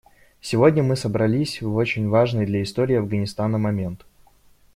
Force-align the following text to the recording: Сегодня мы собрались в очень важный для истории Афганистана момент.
Сегодня 0.41 0.81
мы 0.81 0.95
собрались 0.95 1.61
в 1.61 1.75
очень 1.75 2.09
важный 2.09 2.47
для 2.47 2.63
истории 2.63 2.95
Афганистана 2.97 3.59
момент. 3.59 4.03